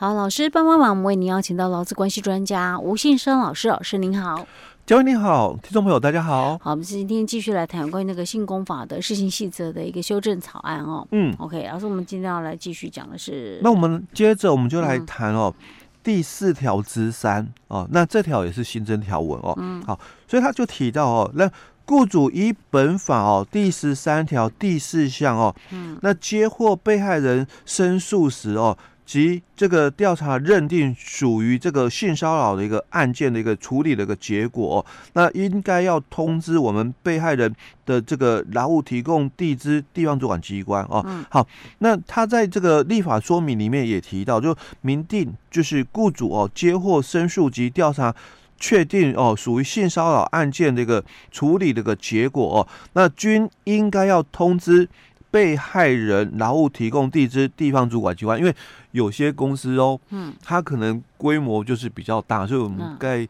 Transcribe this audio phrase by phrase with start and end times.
[0.00, 4.46] 好，老师帮帮忙，我们为您邀请到劳资关系专家吴信生老师，老师您好。
[4.86, 6.56] 嘉威你好，听众朋友大家好。
[6.58, 11.04] 好，我们今天继续来谈关于那个性工法的施行细则的一个修正草案哦。
[11.10, 15.66] 嗯，OK，老师，我们今天要来继续讲的是，那我们接着我们就来谈哦，嗯、
[16.04, 19.52] 第四条之三哦，那这条也是新增条文哦。
[19.56, 21.50] 嗯，好，所以他就提到哦，那
[21.86, 28.78] 雇主依本法哦第十三条第四项哦，嗯，那接获被害人申诉时哦。
[29.08, 34.84] 及这个调查认定属于这个性骚扰的一个案件的一个处理的一个结果，
[35.14, 37.50] 那应该要通知我们被害人
[37.86, 41.02] 的这个劳务提供地之地方主管机关哦。
[41.30, 41.46] 好，
[41.78, 48.14] 那他在这个立法说明里面也提到，就明定就是雇主哦接获申诉及调查
[48.58, 54.86] 确定哦属于性骚扰案件的一个处理的一个结果哦，那均应该要通知。
[55.30, 58.54] 被害人劳务提供地之地方主管机关，因为
[58.92, 63.28] 有些公司哦，嗯，它可能规模就是比较大，所以我们在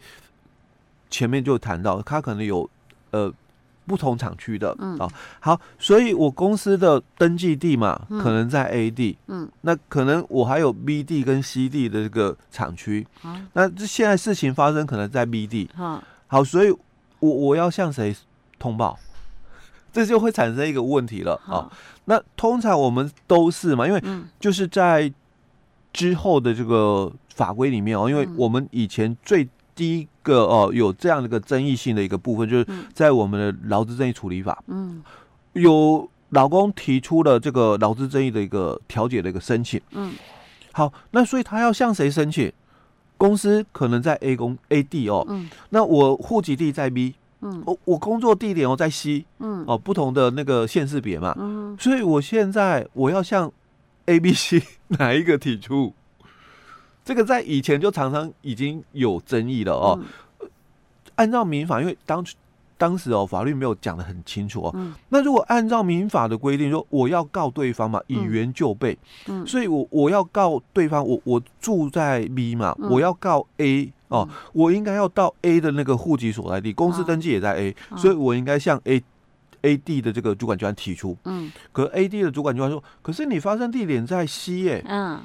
[1.11, 2.69] 前面就谈到，它可能有
[3.11, 3.33] 呃
[3.87, 5.11] 不同厂区的，嗯，哦，
[5.41, 13.07] 好，所以我公司的登记地嘛，可能在 A 地，嗯，那可能我还有 B 地跟 C 地的这个厂区，
[13.55, 15.69] 那这现在事情发生可能在 B 地，
[16.27, 16.71] 好，所以
[17.19, 18.15] 我我要向谁
[18.59, 18.99] 通报？
[19.99, 21.73] 这就会产生一个问题了啊、哦！
[22.05, 24.01] 那通常我们都是嘛，因为
[24.39, 25.13] 就是在
[25.93, 35.03] 之后的这个法规里面哦，因为我们以前最第一个哦有这样的一个争议性的一个部分，就是在我们的劳资争议处理法，嗯，
[35.55, 40.13] 有老公提出了这个劳资争议的一个调解的一个申请，嗯，
[40.71, 42.53] 好，那所以他要向谁申请？
[43.17, 47.17] 公司可能在 A 公 A 地哦，嗯，那我户籍地在 B。
[47.41, 53.53] 嗯，我我工作地点我在西，嗯，哦不同的那个县市别嘛，嗯，所以我现在我要向
[54.07, 54.63] A、B、C
[54.99, 55.95] 哪一个提出？
[57.05, 59.99] 这个在以前就常常已经有争议了哦。
[60.41, 60.51] 嗯、
[61.15, 62.25] 按照民法，因为当
[62.79, 73.93] 当时哦法律没有讲的很清楚哦，嗯、那如果按照民法的规定说我要告对方嘛，以原就备，嗯，所以我我要告对方，我我住在 B 嘛，嗯、我要告 A。
[74.09, 79.03] 哦，我应该要到 A 的那个户籍所在地，公司登记也在 A，、哦、所以我应该向 A
[79.61, 81.15] A D 的这个主管机关提出。
[81.27, 84.83] 嗯，可 A D 的主管机关说，可是你发生地点在 C 耶。
[84.89, 85.21] 嗯，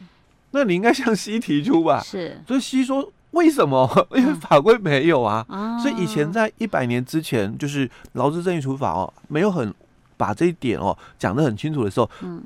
[0.52, 2.02] 那你应该向 C 提出吧？
[2.02, 4.08] 是，所以 C 说为什么？
[4.16, 5.46] 因为法规没有啊。
[5.50, 9.72] 嗯、所以以前在一百年之前，就是劳资争议处理法哦，没有很
[10.18, 12.10] 把这一点哦讲得很清楚的时候。
[12.22, 12.42] 嗯。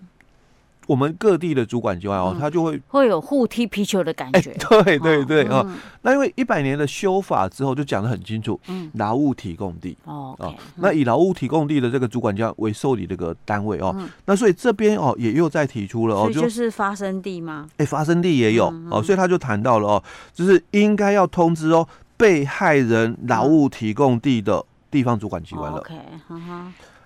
[0.87, 4.55] 我们各地的主管机关哦，他就会会有互踢皮球的感觉。
[4.69, 5.63] 对对对啊，
[6.01, 9.97] 那因为一百年的修法之后，就讲得很清楚，嗯，劳务提供地。
[10.05, 10.35] 哦，
[10.77, 13.93] 那以劳务提供地的这个主管机关为受理这个单位哦，
[14.25, 17.67] 那所以这边哦也又再提出了哦，就是发生地吗？
[17.77, 20.03] 哎，发生地也有哦，所以他就谈到了哦，
[20.33, 25.79] 就是应该要通知哦被害人劳务提供地的地方主管机关了。
[25.79, 25.95] OK，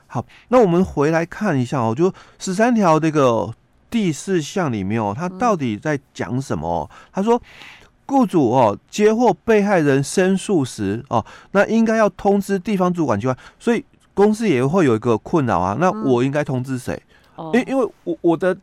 [0.05, 3.51] 好，那我们回来看一下哦，就十三条这个。
[3.91, 6.67] 第四项里面哦，他到底在讲什么？
[6.67, 7.39] 哦，他说，
[8.05, 15.77] 雇主哦接获被害人申诉时哦，那应该要通知地方主管机关，所以公司也会有一个困扰啊。
[15.77, 16.99] 那我应该通知谁？
[17.53, 18.57] 因因为我我的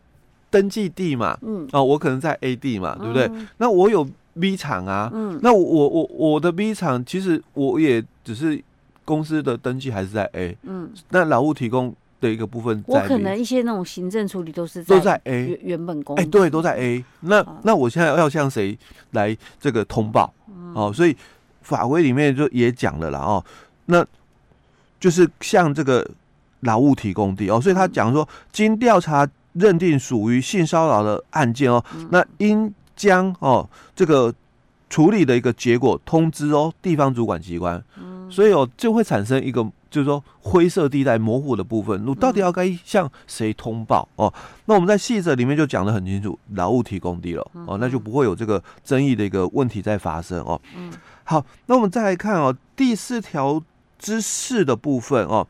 [0.50, 3.30] 登记地嘛，嗯，哦，我可能在 A 地嘛，对不对？
[3.58, 4.08] 那我有
[4.40, 8.62] B 厂啊，嗯，那我我我的 B 厂其实我也只是
[9.04, 11.94] 公司的登记还是在 A，嗯，那劳务提供。
[12.20, 17.04] 的一个部分，我可能一些那种行政处理都是在都在 A 原原本公司，哎，对，都在 A。
[17.20, 18.76] 那那我现在要向谁
[19.12, 20.32] 来这个通报？
[20.74, 21.16] 哦，所以
[21.62, 23.18] 法规里面就也讲了啦。
[23.20, 23.44] 哦，
[23.86, 24.04] 那
[24.98, 26.08] 就是向这个
[26.60, 34.34] 劳务提供地哦，所以他讲说，经调查认定属于性骚扰的案件哦，那应将哦这个
[34.90, 37.82] 处理的一个结果通知哦地方主管机关，
[38.30, 39.66] 所以哦就会产生一个。
[39.90, 44.30] 就是说灰色地带模糊的部分，我到底要该向谁通报哦？
[44.66, 50.60] 那我们在细则里面就讲得很清楚，劳务提供地了哦，那就不会有这个争议的一个问题在发生哦。
[50.76, 50.92] 嗯，
[51.24, 53.62] 好，那我们再来看哦，第四条
[53.98, 55.46] 之四的部分哦，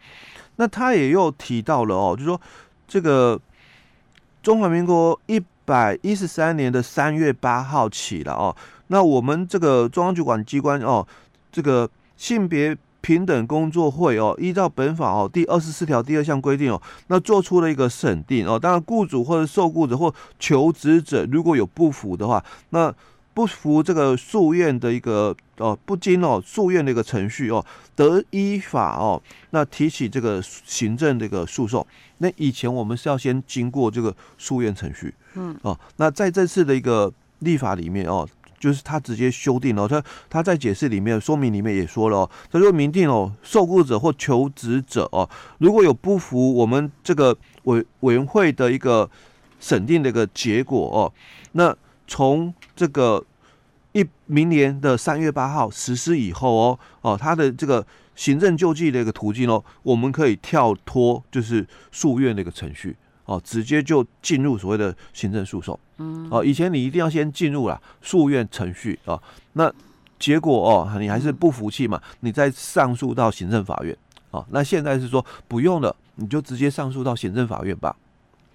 [0.55, 2.41] 那他也又提到了哦，就是说
[2.87, 3.41] 这个
[4.41, 8.55] 中华民国一百一十三年的三月八号起了哦，
[8.87, 11.05] 那我们这个中央主管机关哦，
[11.51, 12.77] 这个性别。
[13.01, 18.59] 平等工作会哦，依照本法哦第二十四条第二项规定哦，那做出了一个审定哦。
[18.59, 22.93] 当然，雇主或者受雇者或求职者如果有不服的话，那
[23.33, 31.87] 不服这个诉愿的一个哦，不经哦诉愿的一个程序哦，得依法哦，那提起这个行政这个诉讼。
[32.19, 45.29] 那以前我们是要先经过这个诉愿程序，嗯哦，那在这次的一个立法里面哦，就是他直接修订了，他他在解释里面说明里面也说了，他说明定哦，受雇者或求职者哦，
[45.59, 49.09] 如果有不服我们这个委委员会的一个
[49.61, 51.13] 审定的一个结果哦，
[51.53, 51.75] 那
[52.07, 53.25] 从这个
[53.93, 62.97] 一明年的三月八号实施以后哦哦，他的这个行政救济的一个途径哦，我们可以跳脱就是诉愿的一个程序。
[63.29, 65.79] 哦，直接就进入所谓的行政诉讼。
[65.99, 69.21] 嗯，哦，以前你一定要先进入了诉愿程序啊，
[69.53, 69.71] 那
[70.19, 73.95] 结果哦，你还是不服气嘛，你再上诉到行政法院。
[74.31, 77.95] 哦，那现在是说不用了，你就直接上诉到行政法院吧。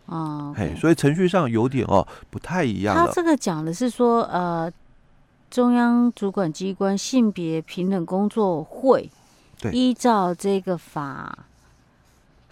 [0.08, 2.96] 哦，嘿，所以程序上有点哦不太一样。
[2.96, 4.72] 他这个讲的是说，呃，
[5.52, 9.08] 中央主管机关性别平等工作会，
[9.62, 11.46] 对，依照这个法。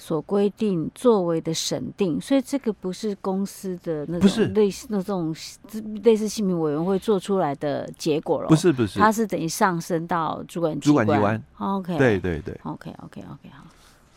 [0.02, 5.36] 所规定作为的审定，所以这个不是公司的那种类似那种
[6.04, 8.48] 类似姓名委员会做出来的结果了。
[8.48, 11.06] 不是不是，它是等于上升到主管机关。
[11.06, 11.44] 主管机关。
[11.60, 11.98] OK。
[12.00, 12.60] 对对对。
[12.64, 13.64] OK OK OK 好，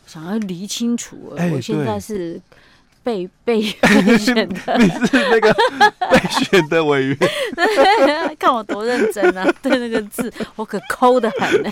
[0.07, 1.33] 想要理清楚。
[1.37, 2.41] 欸、我现在是。
[3.05, 3.61] 被被
[4.17, 5.55] 选的，你是那个
[6.09, 7.17] 被选的委员，
[8.39, 9.47] 看我多认真啊！
[9.61, 11.71] 对那个字，我可抠的很呢。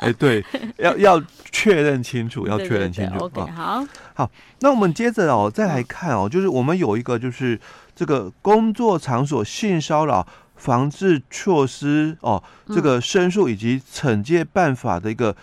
[0.00, 0.44] 哎，对，
[0.78, 1.22] 要要
[1.52, 3.26] 确认清楚，要确认清楚。
[3.26, 4.28] OK，好，好，
[4.58, 7.56] 那我们接着哦，再来看哦，就是我们有一个就是
[7.94, 10.26] 这个工作场所性骚扰
[10.56, 12.42] 防治措施哦，
[12.74, 15.36] 这个申诉以及惩戒办法的一个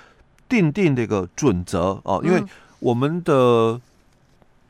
[0.50, 2.44] 定定的一个准则哦，因为
[2.80, 3.80] 我们的。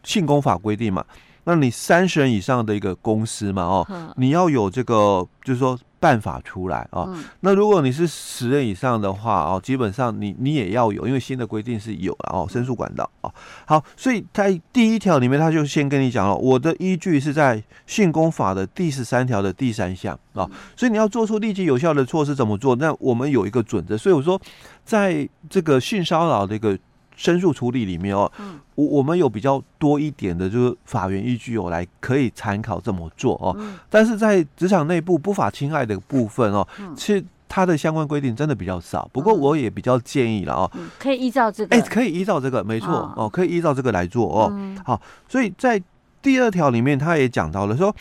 [0.03, 1.03] 性工法规定嘛，
[1.43, 7.07] 那你三十人以上的一个公司嘛，哦，你要有这个，就是说办法出来啊。
[7.41, 13.33] 那如果你是十人以上的话，哦，基本上你你也要有，因为新的规定是有了哦，申诉管道哦。
[13.65, 20.49] 好，所以在第一条里面，他就先跟你讲了，我的依据是在性工法的第十三条的第三项啊。
[20.75, 22.75] 所以你要做出立即有效的措施，怎么做？
[22.75, 23.97] 那我们有一个准则。
[23.97, 24.39] 所以我说，
[24.83, 26.77] 在这个性骚扰的一个。
[27.15, 28.31] 申诉处理里面哦，
[28.75, 33.55] 我我们有比较多一点的，就是法源依据哦，来可以参考这么做哦。
[33.89, 39.09] 但是在职场内部不法侵害的部分哦，其实它的相关规定真的比较少。
[39.13, 44.51] 不过我也比较建议了哦，可以依照这个，哎，可以依照这个，没错哦，可以依照这个来做哦。
[44.85, 45.81] 好，所以在
[46.21, 47.95] 第二条里面，他也讲到了说。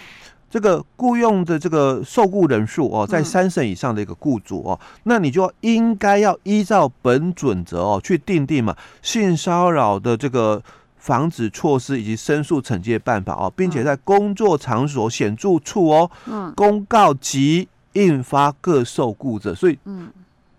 [0.50, 10.60] 这个雇佣的这个受雇人数哦，在三成以上的一个雇主哦，嗯、那你就应该要依照本准则哦去订定嘛性骚扰的这个
[10.96, 20.10] 防止措施以及申诉惩戒办法哦，并且在工作场所显著处哦，嗯，公告及印发各受雇者，所以嗯，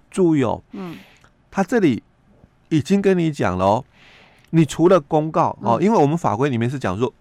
[0.09, 0.95] 注意哦，嗯，
[1.51, 2.01] 他这里
[2.69, 3.83] 已经跟你讲了哦，
[4.51, 7.13] 你除了公告哦，因为我们法规里面是讲说。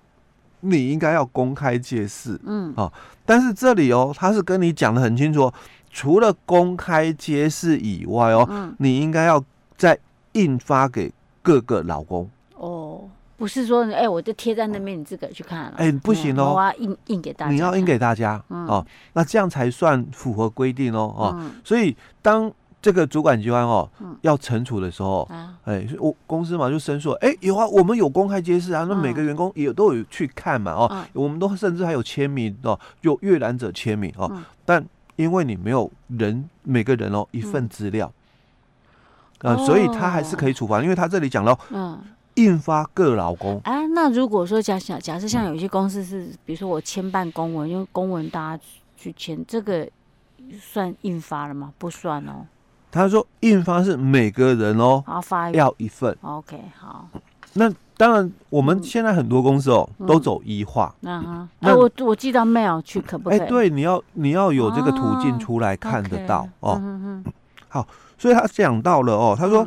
[0.61, 2.93] 你应该要公开揭示，嗯，哦，
[3.25, 5.53] 但是这里哦，他是跟你讲的很清楚，
[5.91, 9.43] 除了公开揭示以外哦，嗯，你应该要
[9.77, 9.99] 再
[10.33, 11.13] 印发给
[11.43, 12.29] 各个老公。
[12.57, 15.75] 哦，不是说，哎，我就贴在那边，你自个去看了。
[15.77, 18.85] 哎，不行哦，我要印印给大家，你要印给大家，哦，
[19.15, 22.53] 那这样才算符合规定哦，哦，所以当。
[22.83, 23.89] 这个主管机关哦，
[24.23, 25.29] 要惩处的时候，
[25.65, 34.83] 哎，我公司嘛就申诉，哎，有啊，我们有公开揭示啊，那每个员工也都有去看嘛，哦，我们都甚至还有签名哦，有阅览者签名哦，但
[35.17, 38.11] 因为你没有人每个人哦一份资料，
[39.41, 42.01] 啊，所以他还是可以处罚，因为他这里讲了，嗯，
[42.37, 43.61] 印发各劳工。
[43.65, 48.63] 哎，那如果说假想假设像有些公司是，比如说我签办公文，用公文大家
[48.97, 49.87] 去签，这个
[50.59, 51.75] 算印发了吗？
[51.77, 52.47] 不算哦。
[52.91, 55.03] 他说印发是每个人哦，
[55.53, 56.17] 要一份。
[56.23, 57.09] OK，好。
[57.55, 60.95] 那当然，我们现在很多公司哦都走一化。
[61.01, 63.39] 那我我寄到 mail 去可不可以？
[63.39, 66.81] 哎，对，你要你要有这个途径出来看得到哦。
[67.69, 67.87] 好，
[68.19, 69.67] 所以他讲到了哦，他说。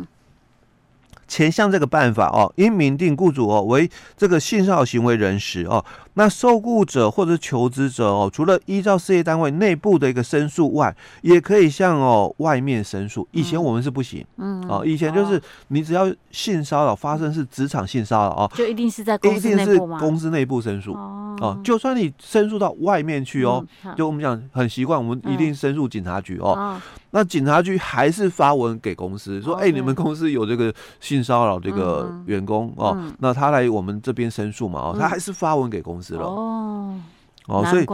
[1.34, 13.28] 前项这个办法哦，应明定雇主哦为这个性骚扰行为人时哦，那受雇者或者求职者哦，除了依照事业单位内部的一个申诉外，也可以向哦外面申诉。
[13.32, 20.00] 以前我们是不行，嗯，哦，以前就是你只要性骚扰发生是职场性骚扰哦，就一定是在公司内部吗？
[20.00, 23.66] 公司内部申诉哦，就算你申诉到外面去哦，
[23.98, 26.80] 就我们讲很习惯，我们一定申诉警察局哦。
[27.16, 37.00] 那警察局还是发文给公司说，哎，你们公司有这个性骚扰这个员工哦，那他来我们这边申诉嘛，哦，他还是发文给公司了哦，
[37.46, 37.86] 哦，所以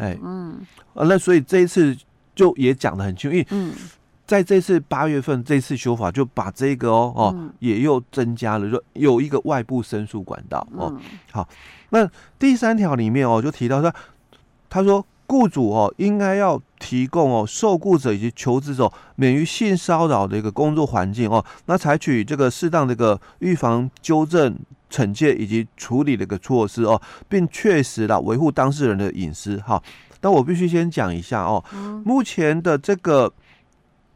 [0.00, 0.58] 哎，嗯，
[0.92, 1.96] 啊那所以这一次
[2.34, 3.72] 就也讲的很清楚，因为嗯，
[4.26, 10.92] 在这次八月份这次修法就把这个哦哦也又增加了，说有一个外部申诉管道哦。
[11.30, 11.48] 好，
[11.90, 13.94] 那第三条里面哦就提到说，
[14.68, 15.06] 他说。
[15.26, 24.56] 雇主哦应该要提供哦受雇者以及求职者免于性骚扰的一个工作环境哦，那采取这个适当的一个预防、纠正、
[24.90, 29.82] 惩戒以及处理的一个措施哦，并确实的维护当事人的隐私哈。
[30.20, 31.62] 但我必须先讲一下哦，
[32.04, 33.32] 目前的这个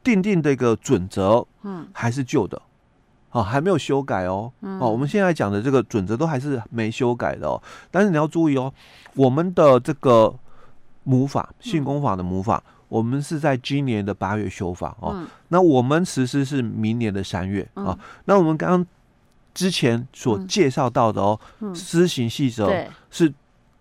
[0.03, 2.62] 定定的一个准则，嗯，还是旧的。
[3.31, 4.50] 哦，还没有修改哦。
[4.61, 7.62] 哦，我们现在讲的这个准则都还是没修改的哦。
[7.91, 8.73] 但是你要注意哦，
[9.15, 10.35] 我们的这个
[11.09, 15.27] 母法性功法的母法，我们是在今年的八月修法哦。
[15.49, 17.99] 那我们实施是明年的三月啊。
[18.27, 18.87] 那我们刚刚
[19.55, 21.41] 之前所介绍到的哦，
[21.75, 22.71] 施行细则
[23.11, 23.33] 是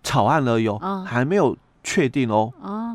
[0.03, 2.49] 草案而已哦，还没有确定哦。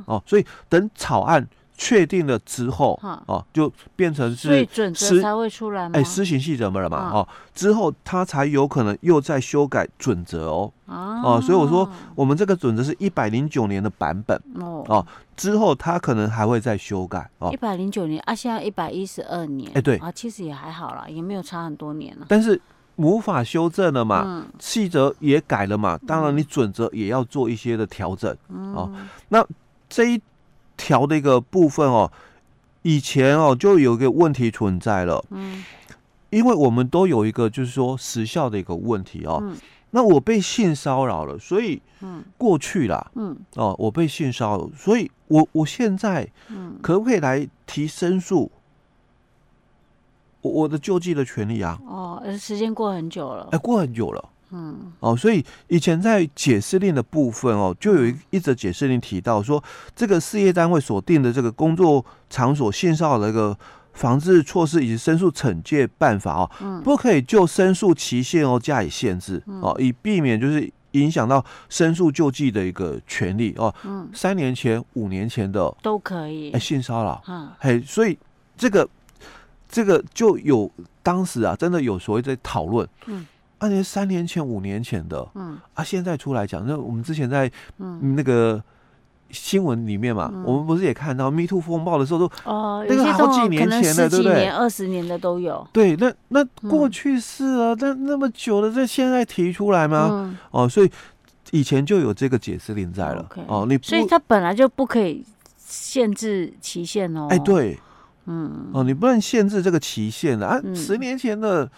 [0.07, 1.47] 哦，所以等草案。
[1.83, 2.97] 确定了之后，
[3.27, 5.99] 哦，就变成是，准则才会出来吗？
[5.99, 15.05] 哎，施行细则了嘛，哦，之后他才有可能又再修改准则哦，哦，所以我说我们这个准则是一百零九年的版本哦，
[15.37, 17.51] 之后他可能还会再修改哦。
[17.53, 22.27] 一百零九年啊，现在一百一十二年，哎，对啊，其实也还好啦，也没有差很多年了。
[22.29, 22.61] 但是
[22.95, 28.33] 无法修正了嘛，细则也改了嘛，当然你准则也要做一些的调整
[28.73, 28.89] 哦。
[29.31, 29.45] 那
[29.89, 30.23] 这一。
[30.83, 32.11] 条的一个部分哦，
[32.83, 35.65] 以前哦就有一个问题存在了，嗯，
[36.31, 39.57] 因为我们都有一个就是说时效的一个问题哦，嗯，
[39.91, 48.51] 那我被性骚扰了，所以嗯过去啦，嗯哦我被性骚扰，所以我我现在嗯可不可以来提申诉
[50.41, 51.79] 我我的救济的权利啊？
[51.87, 54.29] 哦，时间过很久了，哎，过很久了。
[54.52, 59.62] 嗯，哦，所以以前在解释令的部分哦，就有一一则解释令提到说，
[59.97, 63.56] 这个事业单位所定的这个工作场所性骚扰的一个
[63.94, 73.75] 防治措施以及申诉惩戒办法哦，嗯，不可以就申诉期限哦加以限制哦，以避免就是影响到申诉救济的一个权利哦。
[73.85, 78.18] 嗯，三年前、五年前的都可以，哎，性骚扰，嗯，嘿，所以
[78.56, 78.87] 这个
[79.66, 80.71] 这个就有
[81.02, 83.26] 当时啊，真的有所谓在讨论，嗯。
[83.62, 87.49] 那年三年前、五年前的，嗯啊，现在出来讲，那我们之前在
[88.16, 88.61] 那个
[89.31, 94.49] 新闻里面嘛，嗯、我们不是也看到 Me Too 风暴的时候都哦，那个好几年前的，对不对？
[94.49, 95.64] 二十年的都有。
[95.73, 100.09] 对，那那过去式啊，那、嗯、那么久了，这现在提出来吗？
[100.11, 100.90] 嗯、哦，所以
[101.52, 103.25] 以前就有这个解释令在了。
[103.47, 105.25] 哦，你所以它本来就不可以
[105.57, 107.28] 限制期限哦。
[107.31, 107.78] 哎，对，
[108.26, 111.71] 嗯，哦，你不能限制这个期限的啊，嗯、十年前的。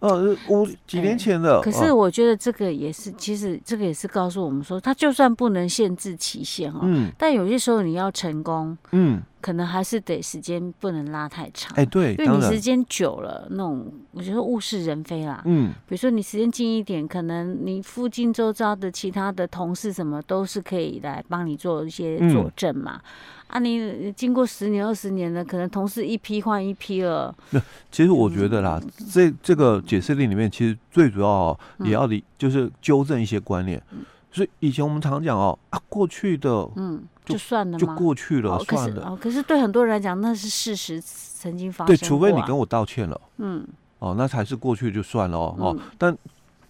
[0.00, 23.00] 呃，五几年前的，可是我觉得这个也是，其实这个也是告诉我们说，他就算不能限制期限哈，嗯，但有些时候你要成功，嗯，可能还是得时间不能拉太长，哎，对，因为你时间久了，那种我觉得物是人非啦，嗯，比如说你时间近一点，可能你附近周遭的其他的同事什么都是可以来帮你做一些佐证嘛。
[23.48, 27.34] 啊，你经过十年、二十年了，可能同事一批换一批了。
[27.50, 33.82] 那其实我觉得啦，嗯、这这个解释令里面，其实最主要也要的就是纠正一些观念。
[33.90, 39.08] 嗯、所以以前我们常讲哦，啊，过去的嗯，就算了，就过去了，算了。
[39.08, 41.86] 哦，可是对很多人来讲，那是事实，曾经发生。
[41.86, 43.66] 对，除非你跟我道歉了，嗯，
[43.98, 45.54] 哦，那才是过去就算了哦。
[45.58, 46.16] 嗯、哦，但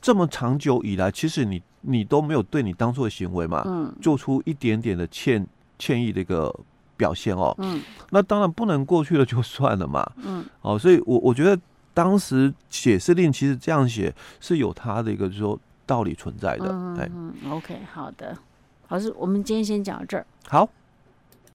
[0.00, 5.46] 这么长久以来，其实你你都没有对你当初的行为嘛，嗯，做出一点点的歉
[5.78, 6.54] 歉意的一个。
[7.00, 11.58] 表现哦，嗯，那当然不能过去了就算了嘛，嗯，哦，所以我我觉得
[11.94, 15.58] 当时解释令其实这样写是有他的一个就是说
[15.90, 18.38] 道理存在的，嗯，，OK，好的，
[18.90, 20.68] 老师，我们今天先讲到这儿，好。